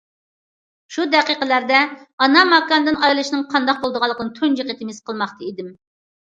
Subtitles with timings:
[0.93, 1.81] شۇ دەقىقىلەردە
[2.27, 5.71] ئانا ماكاندىن ئايرىلىشنىڭ قانداق بولىدىغانلىقىنى تۇنجى قېتىم ھېس قىلماقتا ئىدىم.